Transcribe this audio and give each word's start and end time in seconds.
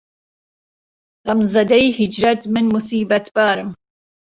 غهم 1.25 1.39
زهدهی 1.53 1.91
هیجرهت، 1.99 2.41
من 2.53 2.65
موسیبهتبارم 2.73 3.75